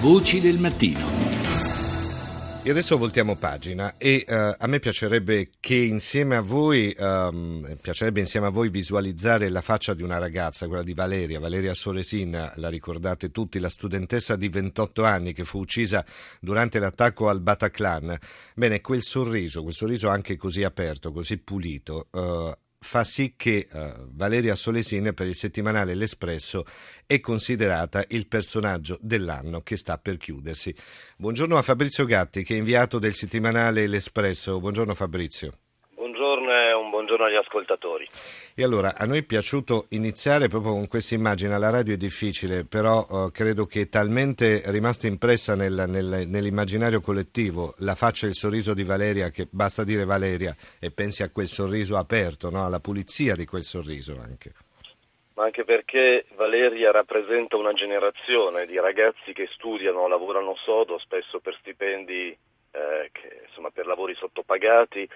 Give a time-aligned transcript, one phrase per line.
[0.00, 1.00] Voci del mattino.
[2.62, 8.20] E adesso voltiamo pagina e uh, a me piacerebbe che insieme a voi um, piacerebbe
[8.20, 12.68] insieme a voi visualizzare la faccia di una ragazza, quella di Valeria, Valeria Solesin, la
[12.68, 16.04] ricordate tutti, la studentessa di 28 anni che fu uccisa
[16.40, 18.18] durante l'attacco al Bataclan.
[18.54, 22.52] Bene, quel sorriso, quel sorriso anche così aperto, così pulito, uh,
[22.86, 26.64] fa sì che uh, Valeria Solesin per il settimanale L'Espresso
[27.04, 30.74] è considerata il personaggio dell'anno che sta per chiudersi.
[31.16, 34.60] Buongiorno a Fabrizio Gatti che è inviato del settimanale L'Espresso.
[34.60, 35.58] Buongiorno Fabrizio
[37.16, 38.06] buongiorno agli ascoltatori.
[38.54, 42.64] E allora, a noi è piaciuto iniziare proprio con questa immagine, la radio è difficile,
[42.64, 48.30] però uh, credo che è talmente rimasta impressa nel, nel, nell'immaginario collettivo la faccia e
[48.30, 52.64] il sorriso di Valeria che basta dire Valeria e pensi a quel sorriso aperto, no?
[52.64, 54.52] alla pulizia di quel sorriso anche.
[55.34, 61.54] Ma anche perché Valeria rappresenta una generazione di ragazzi che studiano, lavorano sodo, spesso per
[61.60, 62.28] stipendi,
[62.70, 65.06] eh, che, insomma, per lavori sottopagati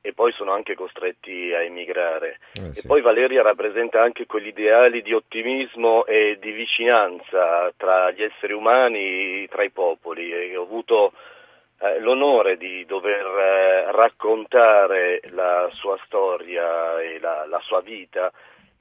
[0.00, 2.38] e poi sono anche costretti a emigrare.
[2.54, 2.80] Eh, sì.
[2.80, 8.52] E poi Valeria rappresenta anche quegli ideali di ottimismo e di vicinanza tra gli esseri
[8.52, 10.32] umani, tra i popoli.
[10.32, 11.12] E ho avuto
[11.80, 18.32] eh, l'onore di dover eh, raccontare la sua storia e la, la sua vita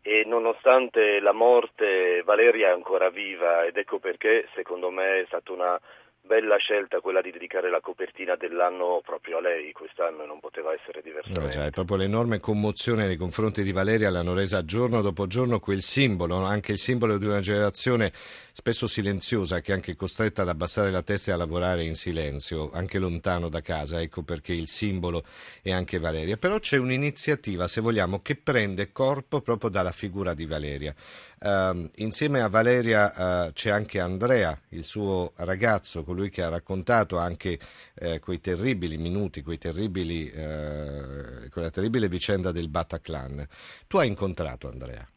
[0.01, 5.51] e nonostante la morte Valeria è ancora viva ed ecco perché secondo me è stata
[5.51, 5.79] una
[6.27, 11.01] bella scelta quella di dedicare la copertina dell'anno proprio a lei, quest'anno non poteva essere
[11.01, 11.57] diversamente.
[11.57, 15.81] No, già, proprio l'enorme commozione nei confronti di Valeria l'hanno resa giorno dopo giorno quel
[15.81, 18.11] simbolo, anche il simbolo di una generazione
[18.51, 22.69] spesso silenziosa che è anche costretta ad abbassare la testa e a lavorare in silenzio,
[22.71, 25.23] anche lontano da casa, ecco perché il simbolo
[25.61, 26.37] è anche Valeria.
[26.37, 30.93] Però c'è un'iniziativa, se vogliamo, che prende corpo proprio dalla figura di Valeria.
[31.39, 37.19] Uh, insieme a Valeria uh, c'è anche Andrea, il suo ragazzo, colui che ha raccontato
[37.19, 37.59] anche
[38.01, 43.47] uh, quei terribili minuti, quei terribili, eh, quella terribile vicenda del Bataclan.
[43.85, 45.07] Tu hai incontrato Andrea?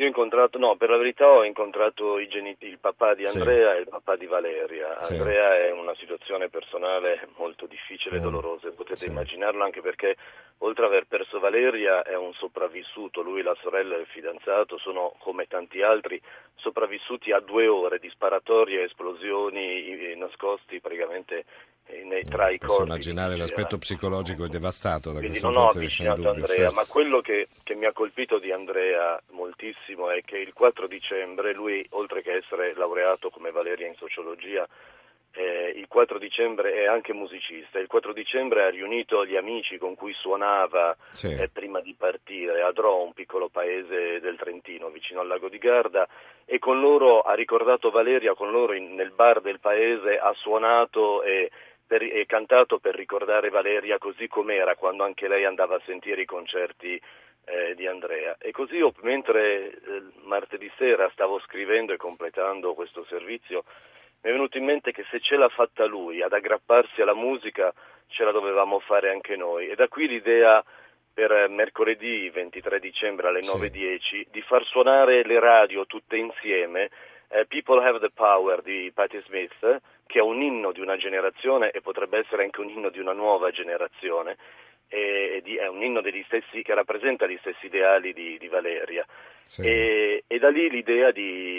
[0.00, 3.76] Io ho incontrato, no, per la verità ho incontrato geniti- il papà di Andrea sì.
[3.76, 4.98] e il papà di Valeria.
[5.02, 5.12] Sì.
[5.12, 8.22] Andrea è una situazione personale molto difficile e mm.
[8.22, 9.08] dolorosa, potete sì.
[9.08, 10.16] immaginarlo anche perché
[10.60, 15.12] oltre ad aver perso Valeria è un sopravvissuto, lui, la sorella e il fidanzato sono
[15.18, 16.18] come tanti altri
[16.54, 21.44] sopravvissuti a due ore di sparatorie esplosioni nascosti praticamente
[22.04, 26.28] nei, tra i Posso immaginare l'aspetto psicologico è devastato da Quindi questo non ho avvicinato
[26.28, 26.74] Andrea, certo.
[26.74, 31.52] ma quello che, che, mi ha colpito di Andrea moltissimo è che il 4 dicembre
[31.52, 34.66] lui, oltre che essere laureato come Valeria in sociologia,
[35.32, 37.78] eh, il 4 dicembre è anche musicista.
[37.78, 41.32] Il 4 dicembre ha riunito gli amici con cui suonava sì.
[41.32, 45.58] eh, prima di partire a Dro, un piccolo paese del Trentino vicino al lago di
[45.58, 46.08] Garda,
[46.44, 51.22] e con loro ha ricordato Valeria, con loro in, nel bar del paese ha suonato
[51.22, 51.50] e
[51.90, 56.24] per, e cantato per ricordare Valeria così com'era quando anche lei andava a sentire i
[56.24, 56.94] concerti
[57.46, 58.36] eh, di Andrea.
[58.38, 63.64] E così io, mentre eh, martedì sera stavo scrivendo e completando questo servizio,
[64.22, 67.74] mi è venuto in mente che se ce l'ha fatta lui ad aggrapparsi alla musica,
[68.06, 69.68] ce la dovevamo fare anche noi.
[69.68, 70.62] E da qui l'idea
[71.12, 74.26] per mercoledì 23 dicembre alle 9.10 sì.
[74.30, 76.90] di far suonare le radio tutte insieme eh,
[77.46, 81.80] People Have the Power di Patti Smith, che è un inno di una generazione e
[81.80, 84.36] potrebbe essere anche un inno di una nuova generazione,
[84.88, 89.06] e, e è un inno stessi, che rappresenta gli stessi ideali di, di Valeria.
[89.44, 89.62] Sì.
[89.62, 91.49] E, e, da lì l'idea di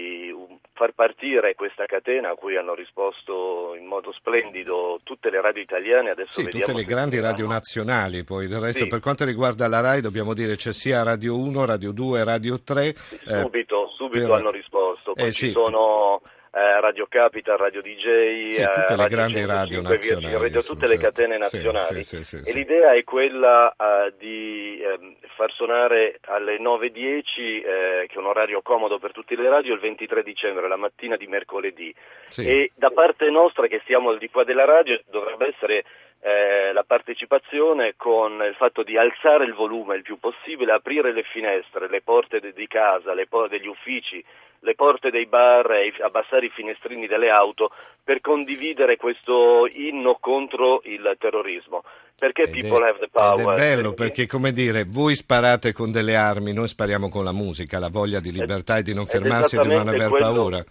[0.81, 6.09] far partire questa catena a cui hanno risposto in modo splendido tutte le radio italiane.
[6.09, 8.90] Adesso sì, tutte le grandi radio nazionali, poi del resto sì.
[8.90, 12.96] per quanto riguarda la RAI dobbiamo dire c'è sia Radio 1, Radio 2, Radio 3.
[12.96, 14.31] Subito, eh, subito per...
[14.31, 16.20] hanno risposto, poi eh, ci sono
[16.54, 21.38] eh, Radio Capital, Radio DJ, sì, tutte le grandi radio nazionali, radio, tutte le catene
[21.38, 22.04] nazionali.
[22.04, 28.14] Sì, sì, e l'idea è quella uh, di eh, far suonare alle 9.10, eh, che
[28.14, 31.94] è un orario comodo per tutte le radio, il 23 dicembre, la mattina di mercoledì.
[32.38, 35.86] E da parte nostra, che stiamo al di qua della radio, dovrebbe essere
[36.22, 41.23] eh, la partecipazione con il fatto di alzare il volume il più possibile, aprire le
[41.23, 44.23] finestre, le porte de- di casa, le porte degli uffici,
[44.59, 47.72] le porte dei bar e abbassare i finestrini delle auto
[48.03, 51.84] per condividere questo inno contro il terrorismo.
[52.16, 53.40] Perché ed people è, have the power.
[53.40, 57.34] Ed è bello perché, come dire, voi sparate con delle armi, noi spariamo con la
[57.34, 60.34] musica, la voglia di libertà ed, e di non fermarsi e di non aver quello,
[60.34, 60.66] paura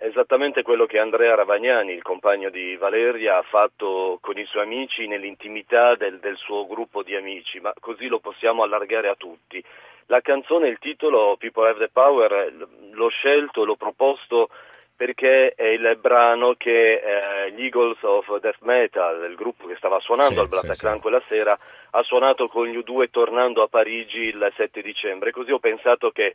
[0.00, 5.06] esattamente quello che Andrea Ravagnani, il compagno di Valeria, ha fatto con i suoi amici
[5.06, 9.62] nell'intimità del, del, suo gruppo di amici, ma così lo possiamo allargare a tutti.
[10.06, 12.52] La canzone, il titolo People Have the Power,
[12.92, 14.48] l'ho scelto, l'ho proposto
[14.96, 19.98] perché è il brano che eh, gli Eagles of Death Metal, il gruppo che stava
[20.00, 21.56] suonando sì, al Bataclan sì, quella sera,
[21.92, 25.30] ha suonato con gli U2 tornando a Parigi il 7 dicembre.
[25.30, 26.34] Così ho pensato che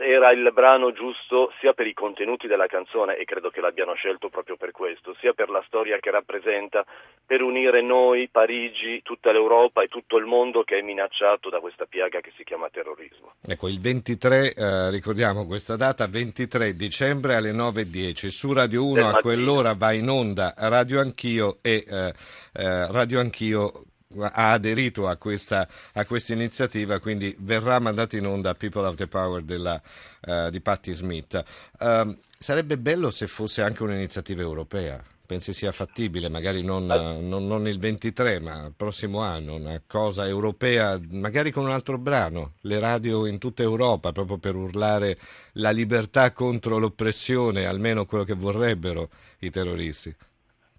[0.00, 4.28] era il brano giusto sia per i contenuti della canzone e credo che l'abbiano scelto
[4.30, 6.84] proprio per questo, sia per la storia che rappresenta,
[7.26, 11.84] per unire noi, Parigi, tutta l'Europa e tutto il mondo che è minacciato da questa
[11.84, 13.34] piaga che si chiama terrorismo.
[13.46, 19.18] Ecco, il 23, eh, ricordiamo questa data, 23 dicembre alle 9.10, su Radio 1 a
[19.20, 22.12] quell'ora va in onda Radio Anch'io e eh,
[22.54, 23.70] eh, Radio Anch'io
[24.18, 29.06] ha aderito a questa, a questa, iniziativa, quindi verrà mandata in onda People of the
[29.06, 29.80] Power della,
[30.26, 31.42] uh, di Patti Smith.
[31.78, 35.02] Uh, sarebbe bello se fosse anche un'iniziativa europea.
[35.26, 40.26] Pensi sia fattibile, magari non, non, non, il 23, ma il prossimo anno, una cosa
[40.26, 45.18] europea, magari con un altro brano, le radio in tutta Europa, proprio per urlare
[45.52, 49.08] la libertà contro l'oppressione, almeno quello che vorrebbero
[49.38, 50.14] i terroristi.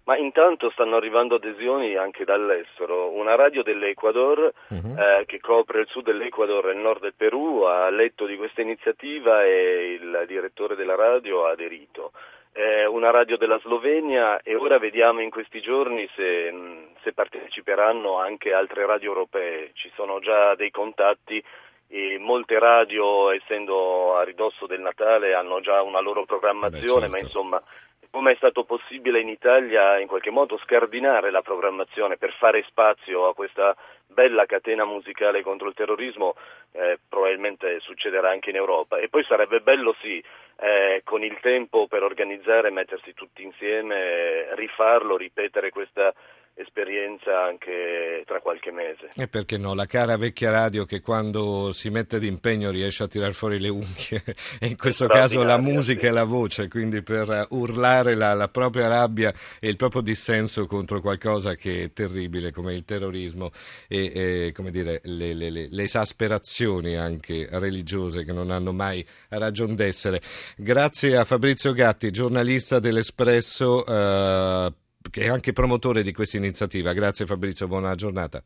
[0.06, 3.10] Ma intanto stanno arrivando adesioni anche dall'estero.
[3.10, 4.96] Una radio dell'Ecuador uh-huh.
[4.96, 8.60] eh, che copre il sud dell'Ecuador e il nord del Perù ha letto di questa
[8.60, 12.12] iniziativa e il direttore della radio ha aderito.
[12.52, 16.54] Eh, una radio della Slovenia e ora vediamo in questi giorni se,
[17.02, 19.72] se parteciperanno anche altre radio europee.
[19.74, 21.42] Ci sono già dei contatti
[21.88, 27.10] e molte radio, essendo a ridosso del Natale, hanno già una loro programmazione, Beh, certo.
[27.10, 27.62] ma insomma
[28.16, 33.28] come è stato possibile in Italia in qualche modo scardinare la programmazione per fare spazio
[33.28, 33.76] a questa
[34.06, 36.34] bella catena musicale contro il terrorismo,
[36.72, 38.96] eh, probabilmente succederà anche in Europa.
[38.96, 40.24] E poi sarebbe bello sì,
[40.60, 46.14] eh, con il tempo per organizzare, mettersi tutti insieme, rifarlo, ripetere questa
[46.56, 49.10] esperienza anche tra qualche mese.
[49.14, 49.74] E perché no?
[49.74, 54.22] La cara vecchia radio che quando si mette d'impegno riesce a tirar fuori le unghie
[54.58, 56.06] e in questo caso la musica sì.
[56.06, 61.00] e la voce, quindi per urlare la, la, propria rabbia e il proprio dissenso contro
[61.00, 63.50] qualcosa che è terribile come il terrorismo
[63.86, 69.06] e, e come dire, le, le, le, le esasperazioni anche religiose che non hanno mai
[69.28, 70.22] ragion d'essere.
[70.56, 73.84] Grazie a Fabrizio Gatti, giornalista dell'Espresso.
[73.86, 76.92] Uh, che è anche promotore di questa iniziativa.
[76.92, 78.42] Grazie Fabrizio, buona giornata.